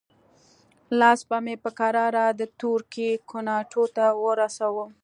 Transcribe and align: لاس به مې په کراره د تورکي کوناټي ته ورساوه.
لاس 0.99 1.19
به 1.29 1.37
مې 1.45 1.55
په 1.63 1.69
کراره 1.79 2.25
د 2.39 2.41
تورکي 2.59 3.09
کوناټي 3.29 3.83
ته 3.95 4.05
ورساوه. 4.23 4.85